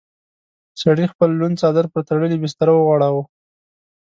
سړي 0.81 1.05
خپل 1.13 1.29
لوند 1.39 1.55
څادر 1.61 1.85
پر 1.93 2.01
تړلې 2.09 2.37
بستره 2.43 2.71
وغوړاوه. 2.73 3.23